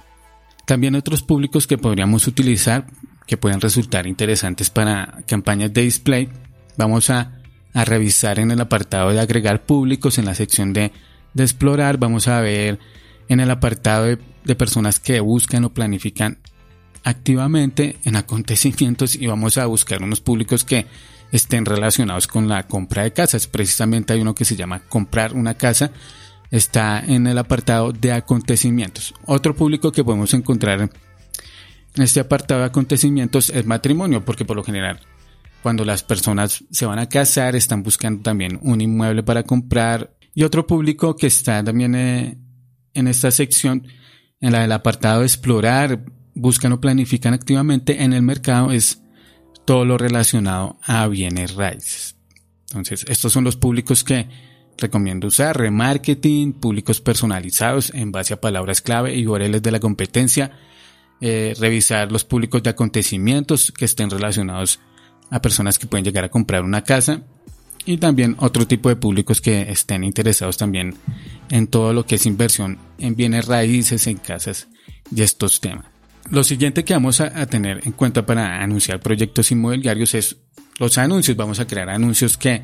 También 0.67 0.93
otros 0.93 1.23
públicos 1.23 1.65
que 1.65 1.79
podríamos 1.79 2.27
utilizar 2.27 2.85
que 3.25 3.35
pueden 3.35 3.61
resultar 3.61 4.05
interesantes 4.05 4.69
para 4.69 5.23
campañas 5.25 5.73
de 5.73 5.81
display. 5.81 6.29
Vamos 6.77 7.09
a, 7.09 7.31
revisar 7.73 8.37
en 8.37 8.51
el 8.51 8.61
apartado 8.61 9.09
de 9.09 9.19
agregar 9.19 9.65
públicos 9.65 10.19
en 10.19 10.25
la 10.25 10.35
sección 10.35 10.71
de, 10.71 10.91
explorar. 11.35 11.97
Vamos 11.97 12.27
a 12.27 12.41
ver 12.41 12.77
en 13.27 13.39
el 13.39 13.49
apartado 13.49 14.05
de 14.05 14.55
personas 14.55 14.99
que 14.99 15.19
buscan 15.19 15.63
o 15.63 15.73
planifican 15.73 16.37
activamente 17.03 17.97
en 18.03 18.17
acontecimientos 18.17 19.15
y 19.15 19.25
vamos 19.25 19.57
a 19.57 19.65
buscar 19.65 20.03
unos 20.03 20.21
públicos 20.21 20.63
que 20.63 20.85
estén 21.31 21.65
relacionados 21.65 22.27
con 22.27 22.47
la 22.47 22.67
compra 22.67 23.03
de 23.03 23.13
casas. 23.13 23.47
Precisamente 23.47 24.13
hay 24.13 24.21
uno 24.21 24.35
que 24.35 24.45
se 24.45 24.55
llama 24.55 24.81
comprar 24.87 25.33
una 25.33 25.55
casa. 25.55 25.91
Está 26.49 26.99
en 26.99 27.27
el 27.27 27.37
apartado 27.37 27.93
de 27.93 28.11
acontecimientos. 28.11 29.13
Otro 29.25 29.55
público 29.55 29.91
que 29.91 30.03
podemos 30.03 30.33
encontrar 30.33 30.81
en 30.81 32.03
este 32.03 32.19
apartado 32.19 32.61
de 32.61 32.67
acontecimientos 32.67 33.49
es 33.49 33.65
matrimonio, 33.65 34.23
porque 34.25 34.45
por 34.45 34.57
lo 34.57 34.63
general 34.63 34.99
cuando 35.61 35.85
las 35.85 36.03
personas 36.03 36.63
se 36.71 36.85
van 36.85 36.99
a 36.99 37.07
casar 37.07 37.55
están 37.55 37.83
buscando 37.83 38.21
también 38.21 38.59
un 38.63 38.81
inmueble 38.81 39.23
para 39.23 39.43
comprar. 39.43 40.15
Y 40.33 40.43
otro 40.43 40.65
público 40.65 41.15
que 41.15 41.27
está 41.27 41.63
también 41.63 41.93
eh, 41.95 42.37
en 42.93 43.07
esta 43.07 43.31
sección, 43.31 43.87
en 44.39 44.53
la 44.53 44.61
del 44.61 44.71
apartado 44.71 45.19
de 45.19 45.27
explorar, 45.27 46.05
buscan 46.33 46.71
o 46.71 46.81
planifican 46.81 47.33
activamente 47.33 48.03
en 48.03 48.13
el 48.13 48.21
mercado 48.21 48.71
es 48.71 49.00
todo 49.65 49.85
lo 49.85 49.97
relacionado 49.97 50.77
a 50.83 51.07
bienes 51.07 51.55
raíces. 51.55 52.15
Entonces, 52.69 53.05
estos 53.07 53.33
son 53.33 53.43
los 53.43 53.57
públicos 53.57 54.03
que 54.03 54.27
recomiendo 54.77 55.27
usar, 55.27 55.57
remarketing, 55.57 56.53
públicos 56.53 57.01
personalizados 57.01 57.93
en 57.93 58.11
base 58.11 58.33
a 58.33 58.41
palabras 58.41 58.81
clave 58.81 59.15
y 59.15 59.27
URLs 59.27 59.61
de 59.61 59.71
la 59.71 59.79
competencia, 59.79 60.51
eh, 61.19 61.53
revisar 61.59 62.11
los 62.11 62.23
públicos 62.23 62.63
de 62.63 62.71
acontecimientos 62.71 63.71
que 63.71 63.85
estén 63.85 64.09
relacionados 64.09 64.79
a 65.29 65.41
personas 65.41 65.77
que 65.77 65.87
pueden 65.87 66.03
llegar 66.05 66.23
a 66.23 66.29
comprar 66.29 66.63
una 66.63 66.83
casa 66.83 67.21
y 67.85 67.97
también 67.97 68.35
otro 68.39 68.67
tipo 68.67 68.89
de 68.89 68.95
públicos 68.95 69.41
que 69.41 69.61
estén 69.61 70.03
interesados 70.03 70.57
también 70.57 70.95
en 71.49 71.67
todo 71.67 71.93
lo 71.93 72.05
que 72.05 72.15
es 72.15 72.25
inversión 72.25 72.79
en 72.97 73.15
bienes 73.15 73.45
raíces, 73.45 74.07
en 74.07 74.17
casas 74.17 74.67
y 75.13 75.21
estos 75.21 75.61
temas. 75.61 75.90
Lo 76.29 76.43
siguiente 76.43 76.85
que 76.85 76.93
vamos 76.93 77.19
a, 77.19 77.45
tener 77.47 77.81
en 77.85 77.91
cuenta 77.91 78.25
para 78.25 78.61
anunciar 78.61 78.99
proyectos 78.99 79.51
inmobiliarios 79.51 80.13
es 80.13 80.37
los 80.77 80.97
anuncios. 80.97 81.35
Vamos 81.35 81.59
a 81.59 81.67
crear 81.67 81.89
anuncios 81.89 82.37
que 82.37 82.63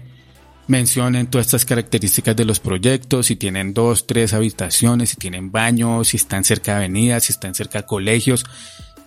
mencionen 0.68 1.28
todas 1.28 1.48
estas 1.48 1.66
características 1.66 2.36
de 2.36 2.46
los 2.46 2.60
proyectos, 2.60 3.28
si 3.28 3.36
tienen 3.36 3.74
dos, 3.74 4.06
tres 4.06 4.34
habitaciones, 4.34 5.10
si 5.10 5.18
tienen 5.18 5.52
baños, 5.52 6.10
si 6.10 6.18
están 6.18 6.44
cerca 6.44 6.74
de 6.74 6.78
avenidas, 6.78 7.26
si 7.26 7.34
están 7.34 7.56
cerca 7.56 7.80
de 7.80 7.86
colegios. 7.86 8.46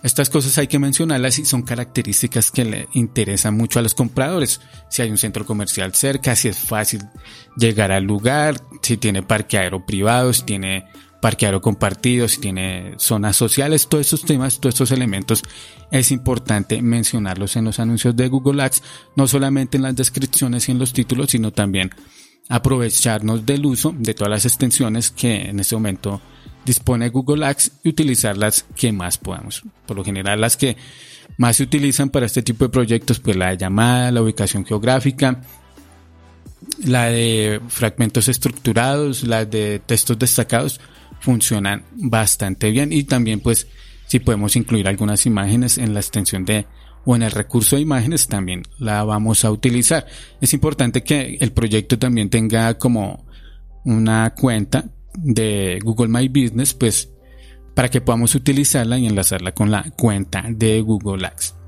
Estas 0.03 0.31
cosas 0.31 0.57
hay 0.57 0.67
que 0.67 0.79
mencionarlas 0.79 1.37
y 1.37 1.45
son 1.45 1.61
características 1.61 2.49
que 2.49 2.65
le 2.65 2.87
interesan 2.93 3.55
mucho 3.55 3.77
a 3.77 3.83
los 3.83 3.93
compradores. 3.93 4.59
Si 4.89 5.03
hay 5.03 5.11
un 5.11 5.17
centro 5.19 5.45
comercial 5.45 5.93
cerca, 5.93 6.35
si 6.35 6.47
es 6.47 6.57
fácil 6.57 7.01
llegar 7.55 7.91
al 7.91 8.03
lugar, 8.03 8.59
si 8.81 8.97
tiene 8.97 9.21
parque 9.21 9.59
aéreo 9.59 9.85
privado, 9.85 10.33
si 10.33 10.43
tiene 10.43 10.85
parqueadero 11.21 11.61
compartido, 11.61 12.27
si 12.27 12.41
tiene 12.41 12.95
zonas 12.97 13.37
sociales, 13.37 13.87
todos 13.87 14.07
estos 14.07 14.25
temas, 14.25 14.59
todos 14.59 14.75
estos 14.75 14.91
elementos, 14.91 15.43
es 15.91 16.11
importante 16.11 16.81
mencionarlos 16.81 17.55
en 17.55 17.65
los 17.65 17.79
anuncios 17.79 18.15
de 18.15 18.27
Google 18.27 18.63
Ads, 18.63 18.83
no 19.15 19.27
solamente 19.27 19.77
en 19.77 19.83
las 19.83 19.95
descripciones 19.95 20.67
y 20.67 20.71
en 20.71 20.79
los 20.79 20.91
títulos, 20.91 21.29
sino 21.29 21.51
también 21.51 21.91
aprovecharnos 22.49 23.45
del 23.45 23.65
uso 23.65 23.95
de 23.97 24.13
todas 24.13 24.31
las 24.31 24.45
extensiones 24.45 25.11
que 25.11 25.49
en 25.49 25.59
este 25.59 25.75
momento 25.75 26.19
dispone 26.65 27.09
Google 27.09 27.45
Ads 27.45 27.71
y 27.83 27.89
utilizarlas 27.89 28.65
que 28.75 28.91
más 28.91 29.17
podamos. 29.17 29.63
Por 29.85 29.97
lo 29.97 30.03
general 30.03 30.41
las 30.41 30.57
que 30.57 30.75
más 31.37 31.57
se 31.57 31.63
utilizan 31.63 32.09
para 32.09 32.25
este 32.25 32.41
tipo 32.41 32.65
de 32.65 32.69
proyectos, 32.69 33.19
pues 33.19 33.37
la 33.37 33.53
llamada, 33.53 34.11
la 34.11 34.21
ubicación 34.21 34.65
geográfica, 34.65 35.41
la 36.85 37.05
de 37.05 37.61
fragmentos 37.67 38.27
estructurados, 38.27 39.23
la 39.23 39.45
de 39.45 39.79
textos 39.79 40.17
destacados, 40.17 40.79
funcionan 41.19 41.85
bastante 41.93 42.71
bien 42.71 42.91
y 42.91 43.03
también 43.03 43.39
pues 43.39 43.67
si 44.07 44.19
podemos 44.19 44.55
incluir 44.55 44.87
algunas 44.87 45.25
imágenes 45.25 45.77
en 45.77 45.93
la 45.93 45.99
extensión 45.99 46.45
de 46.45 46.65
o 47.05 47.15
en 47.15 47.23
el 47.23 47.31
recurso 47.31 47.75
de 47.75 47.81
imágenes 47.81 48.27
también 48.27 48.63
la 48.77 49.03
vamos 49.03 49.45
a 49.45 49.51
utilizar. 49.51 50.05
Es 50.39 50.53
importante 50.53 51.03
que 51.03 51.37
el 51.39 51.51
proyecto 51.51 51.97
también 51.97 52.29
tenga 52.29 52.77
como 52.77 53.25
una 53.85 54.33
cuenta 54.35 54.85
de 55.13 55.79
Google 55.83 56.09
My 56.09 56.27
Business 56.27 56.73
pues 56.73 57.09
para 57.73 57.89
que 57.89 58.01
podamos 58.01 58.35
utilizarla 58.35 58.97
y 58.97 59.07
enlazarla 59.07 59.53
con 59.53 59.71
la 59.71 59.83
cuenta 59.97 60.43
de 60.47 60.81
Google 60.81 61.25
Ads. 61.25 61.60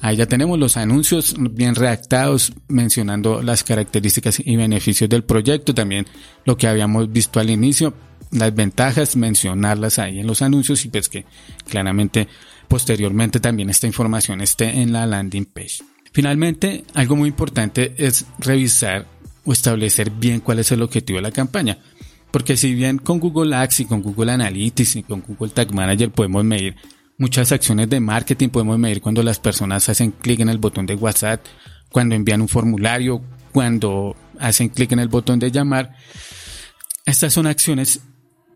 Ahí 0.00 0.16
ya 0.16 0.26
tenemos 0.26 0.58
los 0.58 0.76
anuncios 0.76 1.34
bien 1.38 1.74
redactados 1.74 2.52
mencionando 2.68 3.42
las 3.42 3.64
características 3.64 4.40
y 4.44 4.56
beneficios 4.56 5.10
del 5.10 5.24
proyecto, 5.24 5.74
también 5.74 6.06
lo 6.44 6.56
que 6.56 6.68
habíamos 6.68 7.10
visto 7.10 7.40
al 7.40 7.50
inicio, 7.50 7.94
las 8.30 8.54
ventajas, 8.54 9.16
mencionarlas 9.16 9.98
ahí 9.98 10.20
en 10.20 10.26
los 10.26 10.42
anuncios 10.42 10.84
y 10.84 10.88
pues 10.88 11.08
que 11.08 11.24
claramente 11.68 12.28
posteriormente 12.68 13.40
también 13.40 13.70
esta 13.70 13.86
información 13.86 14.40
esté 14.40 14.80
en 14.80 14.92
la 14.92 15.06
landing 15.06 15.46
page. 15.46 15.78
Finalmente, 16.12 16.84
algo 16.94 17.16
muy 17.16 17.28
importante 17.28 17.94
es 17.96 18.26
revisar 18.38 19.06
o 19.44 19.52
establecer 19.52 20.10
bien 20.10 20.40
cuál 20.40 20.58
es 20.58 20.70
el 20.72 20.82
objetivo 20.82 21.18
de 21.18 21.22
la 21.22 21.30
campaña. 21.32 21.78
Porque 22.30 22.56
si 22.56 22.74
bien 22.74 22.98
con 22.98 23.18
Google 23.20 23.56
Ads 23.56 23.80
y 23.80 23.84
con 23.86 24.02
Google 24.02 24.32
Analytics 24.32 24.96
y 24.96 25.02
con 25.02 25.22
Google 25.22 25.52
Tag 25.52 25.72
Manager 25.72 26.10
podemos 26.10 26.44
medir 26.44 26.76
muchas 27.18 27.52
acciones 27.52 27.90
de 27.90 28.00
marketing, 28.00 28.48
podemos 28.48 28.78
medir 28.78 29.02
cuando 29.02 29.22
las 29.22 29.38
personas 29.38 29.88
hacen 29.88 30.12
clic 30.12 30.40
en 30.40 30.48
el 30.48 30.58
botón 30.58 30.86
de 30.86 30.94
WhatsApp, 30.94 31.44
cuando 31.90 32.14
envían 32.14 32.40
un 32.40 32.48
formulario, 32.48 33.20
cuando 33.52 34.16
hacen 34.38 34.68
clic 34.68 34.92
en 34.92 35.00
el 35.00 35.08
botón 35.08 35.38
de 35.38 35.50
llamar. 35.50 35.96
Estas 37.04 37.32
son 37.32 37.46
acciones 37.46 38.00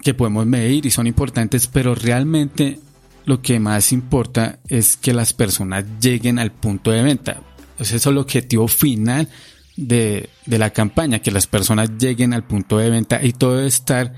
que 0.00 0.14
podemos 0.14 0.47
medir 0.47 0.87
y 0.87 0.90
son 0.90 1.07
importantes, 1.07 1.66
pero 1.66 1.95
realmente 1.95 2.78
lo 3.25 3.42
que 3.42 3.61
más 3.61 3.92
importa 3.92 4.61
es 4.69 4.97
que 4.97 5.12
las 5.12 5.33
personas 5.33 5.85
lleguen 6.00 6.38
al 6.38 6.52
punto 6.52 6.90
de 6.90 7.02
venta. 7.02 7.40
Ese 7.78 7.97
es 7.97 8.07
el 8.07 8.19
objetivo 8.19 8.69
final 8.69 9.28
de, 9.76 10.28
de, 10.47 10.59
la 10.59 10.71
campaña, 10.71 11.21
que 11.21 11.31
las 11.31 11.47
personas 11.47 11.90
lleguen 11.99 12.35
al 12.35 12.45
punto 12.45 12.78
de 12.78 12.90
venta 12.90 13.25
y 13.25 13.33
todo 13.33 13.57
debe 13.57 13.69
estar 13.69 14.12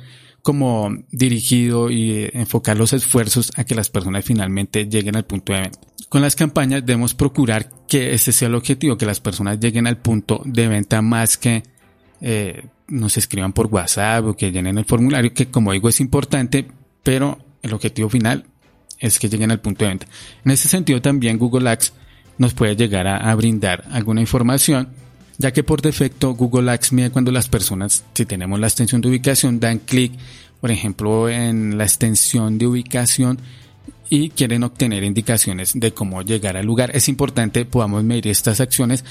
como 0.44 0.94
dirigido 1.10 1.90
y 1.90 2.28
enfocar 2.34 2.76
los 2.76 2.92
esfuerzos 2.92 3.50
a 3.56 3.64
que 3.64 3.74
las 3.74 3.88
personas 3.88 4.26
finalmente 4.26 4.86
lleguen 4.86 5.16
al 5.16 5.24
punto 5.24 5.54
de 5.54 5.62
venta. 5.62 5.80
Con 6.10 6.20
las 6.20 6.36
campañas 6.36 6.84
debemos 6.84 7.14
procurar 7.14 7.70
que 7.88 8.12
ese 8.12 8.30
sea 8.30 8.48
el 8.48 8.54
objetivo, 8.54 8.98
que 8.98 9.06
las 9.06 9.20
personas 9.20 9.58
lleguen 9.58 9.86
al 9.86 9.96
punto 9.96 10.42
de 10.44 10.68
venta 10.68 11.00
más 11.00 11.38
que 11.38 11.62
eh, 12.20 12.66
nos 12.88 13.16
escriban 13.16 13.54
por 13.54 13.68
WhatsApp 13.68 14.26
o 14.26 14.36
que 14.36 14.52
llenen 14.52 14.76
el 14.76 14.84
formulario, 14.84 15.32
que 15.32 15.50
como 15.50 15.72
digo 15.72 15.88
es 15.88 15.98
importante, 16.00 16.68
pero 17.02 17.38
el 17.62 17.72
objetivo 17.72 18.10
final 18.10 18.44
es 18.98 19.18
que 19.18 19.30
lleguen 19.30 19.50
al 19.50 19.62
punto 19.62 19.86
de 19.86 19.92
venta. 19.92 20.06
En 20.44 20.50
ese 20.50 20.68
sentido 20.68 21.00
también 21.00 21.38
Google 21.38 21.70
Ads 21.70 21.94
nos 22.36 22.52
puede 22.52 22.76
llegar 22.76 23.06
a, 23.06 23.34
brindar 23.34 23.84
alguna 23.90 24.20
información, 24.20 24.90
ya 25.38 25.52
que 25.52 25.64
por 25.64 25.82
defecto 25.82 26.34
Google 26.34 26.70
Ads 26.70 26.92
mide 26.92 27.10
cuando 27.10 27.32
las 27.32 27.48
personas, 27.48 28.04
si 28.14 28.24
tenemos 28.24 28.58
la 28.60 28.66
extensión 28.66 29.00
de 29.00 29.08
ubicación, 29.08 29.60
dan 29.60 29.78
clic, 29.78 30.12
por 30.60 30.70
ejemplo, 30.70 31.28
en 31.28 31.76
la 31.76 31.84
extensión 31.84 32.58
de 32.58 32.66
ubicación 32.66 33.38
y 34.08 34.30
quieren 34.30 34.64
obtener 34.64 35.04
indicaciones 35.04 35.72
de 35.74 35.92
cómo 35.92 36.22
llegar 36.22 36.56
al 36.56 36.66
lugar. 36.66 36.90
Es 36.94 37.08
importante 37.08 37.64
podamos 37.64 38.04
medir 38.04 38.28
estas 38.28 38.60
acciones 38.60 39.04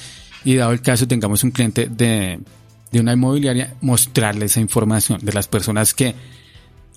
y 0.43 0.55
dado 0.55 0.71
el 0.71 0.81
caso 0.81 1.07
tengamos 1.07 1.43
un 1.43 1.51
cliente 1.51 1.87
de 1.87 2.39
de 2.93 2.99
una 2.99 3.13
inmobiliaria 3.13 3.73
mostrarle 3.81 4.45
esa 4.45 4.61
información 4.61 5.19
de 5.23 5.33
las 5.33 5.47
personas 5.47 5.95
que 5.95 6.13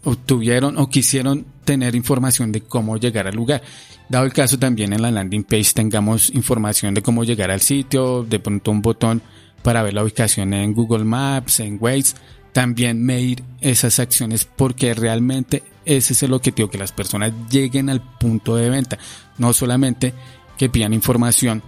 obtuvieron 0.07 0.79
o 0.79 0.89
quisieron 0.89 1.45
tener 1.65 1.97
información 1.97 2.53
de 2.53 2.61
cómo 2.61 2.97
llegar 2.97 3.27
al 3.27 3.35
lugar. 3.35 3.61
Dado 4.09 4.25
el 4.25 4.33
caso 4.33 4.57
también 4.57 4.93
en 4.93 5.03
la 5.03 5.11
landing 5.11 5.43
page 5.43 5.73
tengamos 5.75 6.31
información 6.31 6.95
de 6.95 7.03
cómo 7.03 7.25
llegar 7.25 7.51
al 7.51 7.61
sitio, 7.61 8.23
de 8.23 8.39
pronto 8.39 8.71
un 8.71 8.83
botón 8.83 9.21
para 9.63 9.83
ver 9.83 9.95
la 9.95 10.05
ubicación 10.05 10.55
en 10.55 10.73
Google 10.73 11.05
Maps, 11.05 11.59
en 11.59 11.79
Waze, 11.81 12.15
también 12.53 13.05
medir 13.05 13.43
esas 13.61 13.99
acciones 13.99 14.45
porque 14.45 14.95
realmente 14.95 15.65
ese 15.85 16.13
es 16.13 16.23
el 16.23 16.33
objetivo, 16.33 16.71
que 16.71 16.79
las 16.79 16.93
personas 16.93 17.33
lleguen 17.51 17.91
al 17.91 18.01
punto 18.01 18.55
de 18.55 18.71
venta, 18.71 18.99
no 19.39 19.53
solamente 19.53 20.15
que 20.57 20.69
pidan 20.69 20.95
información 20.95 21.63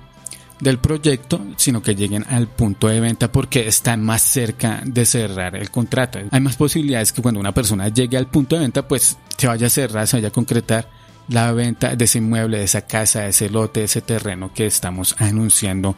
del 0.61 0.79
proyecto, 0.79 1.41
sino 1.57 1.83
que 1.83 1.95
lleguen 1.95 2.25
al 2.29 2.49
punto 2.49 2.89
de 2.89 3.01
venta 3.01 3.31
porque 3.31 3.69
están 3.69 4.05
más 4.05 4.23
cerca 4.23 4.83
de 4.85 5.07
cerrar 5.07 5.57
el 5.57 5.71
contrato. 5.71 6.19
Hay 6.31 6.41
más 6.41 6.57
posibilidades 6.57 7.13
que 7.13 7.23
cuando 7.23 7.41
una 7.41 7.53
persona 7.53 7.89
llegue 7.89 8.17
al 8.17 8.27
punto 8.27 8.57
de 8.57 8.63
venta, 8.63 8.87
pues 8.87 9.19
se 9.37 9.47
vaya 9.47 9.69
a 9.69 9.71
cerrar, 9.71 10.07
se 10.07 10.17
vaya 10.17 10.29
a 10.29 10.33
concretar 10.33 10.89
la 11.29 11.53
venta 11.53 11.95
de 11.95 12.05
ese 12.05 12.19
inmueble, 12.19 12.59
de 12.59 12.65
esa 12.65 12.83
casa, 12.83 13.23
de 13.23 13.29
ese 13.29 13.51
lote, 13.51 13.81
de 13.81 13.87
ese 13.87 14.01
terreno 14.01 14.53
que 14.53 14.67
estamos 14.67 15.15
anunciando 15.19 15.95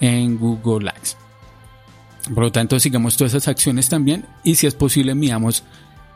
en 0.00 0.38
Google 0.38 0.90
Ads. 0.90 1.16
Por 2.34 2.44
lo 2.44 2.52
tanto, 2.52 2.78
sigamos 2.78 3.16
todas 3.16 3.34
esas 3.34 3.48
acciones 3.48 3.88
también 3.88 4.26
y 4.44 4.54
si 4.56 4.66
es 4.66 4.74
posible, 4.74 5.14
miramos 5.14 5.64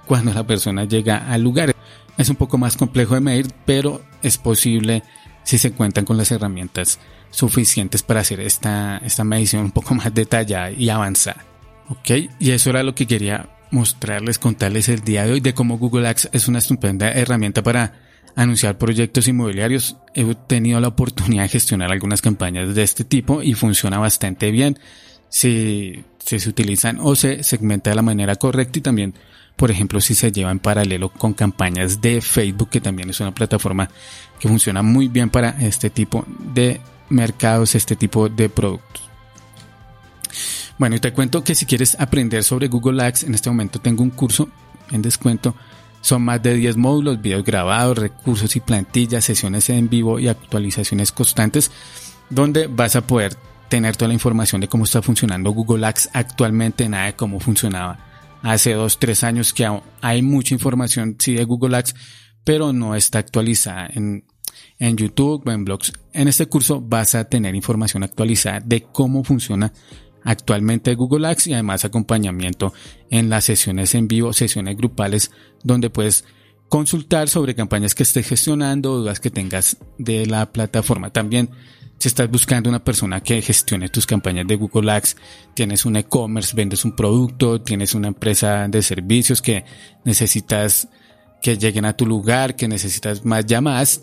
cuando 0.06 0.32
la 0.34 0.46
persona 0.46 0.84
llega 0.84 1.30
al 1.30 1.42
lugar. 1.42 1.74
Es 2.16 2.28
un 2.28 2.36
poco 2.36 2.58
más 2.58 2.76
complejo 2.76 3.14
de 3.14 3.20
medir, 3.20 3.52
pero 3.64 4.02
es 4.22 4.38
posible 4.38 5.02
si 5.44 5.58
se 5.58 5.72
cuentan 5.72 6.04
con 6.04 6.16
las 6.16 6.30
herramientas 6.32 6.98
suficientes 7.30 8.02
para 8.02 8.20
hacer 8.20 8.40
esta, 8.40 8.98
esta 8.98 9.24
medición 9.24 9.64
un 9.64 9.72
poco 9.72 9.94
más 9.94 10.12
detallada 10.12 10.70
y 10.70 10.88
avanzada. 10.88 11.44
Ok, 11.88 12.10
y 12.38 12.50
eso 12.50 12.70
era 12.70 12.82
lo 12.82 12.94
que 12.94 13.06
quería 13.06 13.48
mostrarles, 13.70 14.38
contarles 14.38 14.88
el 14.88 15.00
día 15.00 15.24
de 15.24 15.32
hoy 15.32 15.40
de 15.40 15.52
cómo 15.52 15.78
Google 15.78 16.08
Ads 16.08 16.30
es 16.32 16.48
una 16.48 16.58
estupenda 16.58 17.12
herramienta 17.12 17.62
para 17.62 17.92
anunciar 18.36 18.78
proyectos 18.78 19.28
inmobiliarios. 19.28 19.96
He 20.14 20.34
tenido 20.34 20.80
la 20.80 20.88
oportunidad 20.88 21.42
de 21.42 21.48
gestionar 21.50 21.90
algunas 21.90 22.22
campañas 22.22 22.74
de 22.74 22.82
este 22.82 23.04
tipo 23.04 23.42
y 23.42 23.54
funciona 23.54 23.98
bastante 23.98 24.50
bien 24.50 24.78
si, 25.28 26.04
si 26.24 26.38
se 26.38 26.48
utilizan 26.48 26.98
o 27.00 27.14
se 27.16 27.42
segmenta 27.42 27.90
de 27.90 27.96
la 27.96 28.02
manera 28.02 28.36
correcta 28.36 28.78
y 28.78 28.82
también, 28.82 29.14
por 29.56 29.70
ejemplo, 29.70 30.00
si 30.00 30.14
se 30.14 30.32
lleva 30.32 30.50
en 30.50 30.58
paralelo 30.58 31.11
con 31.11 31.32
campañas 31.32 32.00
de 32.00 32.20
Facebook, 32.20 32.70
que 32.70 32.80
también 32.80 33.11
es 33.11 33.20
una 33.20 33.34
plataforma 33.34 33.88
que 34.38 34.49
funciona 34.49 34.82
muy 34.82 35.08
bien 35.08 35.30
para 35.30 35.50
este 35.61 35.90
tipo 35.90 36.25
de 36.28 36.80
mercados, 37.08 37.75
este 37.75 37.94
tipo 37.96 38.28
de 38.28 38.49
productos. 38.49 39.02
Bueno, 40.76 40.96
y 40.96 41.00
te 41.00 41.12
cuento 41.12 41.44
que 41.44 41.54
si 41.54 41.66
quieres 41.66 41.96
aprender 42.00 42.42
sobre 42.42 42.66
Google 42.66 43.02
Ads, 43.04 43.25
en 43.25 43.34
este 43.34 43.49
momento 43.49 43.80
tengo 43.80 44.02
un 44.02 44.11
curso 44.11 44.49
en 44.90 45.02
descuento. 45.02 45.54
Son 46.00 46.23
más 46.23 46.42
de 46.42 46.54
10 46.54 46.76
módulos, 46.76 47.23
videos 47.23 47.44
grabados, 47.44 47.96
recursos 47.96 48.56
y 48.56 48.61
plantillas, 48.61 49.25
sesiones 49.25 49.70
en 49.70 49.88
vivo 49.88 50.18
y 50.18 50.26
actualizaciones 50.26 51.12
constantes, 51.12 51.70
donde 52.28 52.66
vas 52.66 52.96
a 52.96 53.06
poder 53.06 53.37
tener 53.68 53.96
toda 53.96 54.08
la 54.08 54.14
información 54.14 54.61
de 54.61 54.68
cómo 54.68 54.84
está 54.84 55.00
funcionando 55.00 55.50
Google 55.52 55.87
Ads 55.87 56.11
actualmente, 56.12 56.88
nada 56.88 57.06
de 57.06 57.14
cómo 57.14 57.38
funcionaba 57.38 58.13
hace 58.44 58.74
2, 58.74 58.98
3 58.98 59.24
años, 59.24 59.52
que 59.52 59.66
hay 60.02 60.22
mucha 60.22 60.54
información, 60.54 61.16
sí, 61.18 61.34
de 61.34 61.44
Google 61.44 61.78
Ads, 61.78 61.94
pero 62.44 62.74
no 62.74 62.94
está 62.94 63.18
actualizada 63.18 63.88
en, 63.92 64.26
en 64.78 64.96
YouTube 64.96 65.42
o 65.46 65.50
en 65.50 65.64
blogs. 65.64 65.94
En 66.12 66.28
este 66.28 66.46
curso 66.46 66.82
vas 66.82 67.14
a 67.14 67.24
tener 67.24 67.54
información 67.54 68.02
actualizada 68.02 68.60
de 68.60 68.82
cómo 68.82 69.24
funciona 69.24 69.72
actualmente 70.24 70.94
Google 70.94 71.26
Ads 71.26 71.46
y 71.48 71.52
además 71.54 71.86
acompañamiento 71.86 72.74
en 73.10 73.30
las 73.30 73.44
sesiones 73.44 73.94
en 73.94 74.08
vivo, 74.08 74.34
sesiones 74.34 74.76
grupales 74.76 75.30
donde 75.62 75.88
puedes 75.88 76.26
consultar 76.68 77.30
sobre 77.30 77.54
campañas 77.54 77.94
que 77.94 78.02
estés 78.02 78.28
gestionando, 78.28 78.98
dudas 78.98 79.20
que 79.20 79.30
tengas 79.30 79.78
de 79.96 80.26
la 80.26 80.52
plataforma. 80.52 81.10
También 81.10 81.48
si 81.98 82.08
estás 82.08 82.30
buscando 82.30 82.68
una 82.68 82.84
persona 82.84 83.20
que 83.20 83.40
gestione 83.40 83.88
tus 83.88 84.06
campañas 84.06 84.46
de 84.46 84.56
Google 84.56 84.90
Ads, 84.92 85.16
tienes 85.54 85.84
un 85.84 85.96
e-commerce, 85.96 86.54
vendes 86.54 86.84
un 86.84 86.94
producto, 86.94 87.60
tienes 87.60 87.94
una 87.94 88.08
empresa 88.08 88.68
de 88.68 88.82
servicios 88.82 89.40
que 89.40 89.64
necesitas 90.04 90.88
que 91.40 91.56
lleguen 91.56 91.84
a 91.84 91.96
tu 91.96 92.06
lugar, 92.06 92.56
que 92.56 92.68
necesitas 92.68 93.24
más 93.24 93.46
llamadas, 93.46 94.02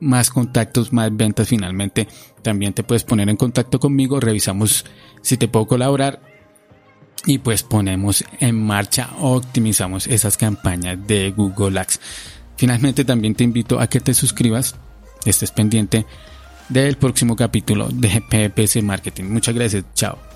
más 0.00 0.30
contactos, 0.30 0.92
más 0.92 1.14
ventas 1.14 1.48
finalmente, 1.48 2.08
también 2.42 2.72
te 2.72 2.82
puedes 2.82 3.04
poner 3.04 3.28
en 3.28 3.36
contacto 3.36 3.80
conmigo, 3.80 4.20
revisamos 4.20 4.84
si 5.22 5.36
te 5.36 5.48
puedo 5.48 5.66
colaborar 5.66 6.20
y 7.26 7.38
pues 7.38 7.62
ponemos 7.62 8.24
en 8.38 8.62
marcha, 8.62 9.10
optimizamos 9.18 10.06
esas 10.06 10.36
campañas 10.36 10.98
de 11.06 11.30
Google 11.32 11.80
Ads. 11.80 12.00
Finalmente 12.56 13.04
también 13.04 13.34
te 13.34 13.44
invito 13.44 13.80
a 13.80 13.88
que 13.88 14.00
te 14.00 14.14
suscribas, 14.14 14.76
estés 15.24 15.50
pendiente 15.50 16.06
del 16.68 16.96
próximo 16.96 17.36
capítulo 17.36 17.88
de 17.88 18.20
PPC 18.20 18.82
Marketing. 18.82 19.24
Muchas 19.24 19.54
gracias, 19.54 19.84
chao. 19.94 20.27